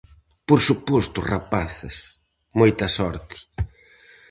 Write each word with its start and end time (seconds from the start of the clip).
Por 0.47 0.59
suposto 0.67 1.19
rapaces, 1.33 1.95
moita 2.59 2.85
sorte! 2.97 3.35